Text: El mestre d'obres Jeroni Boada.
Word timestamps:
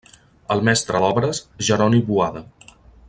El 0.55 0.63
mestre 0.69 1.01
d'obres 1.03 1.41
Jeroni 1.69 2.01
Boada. 2.09 2.43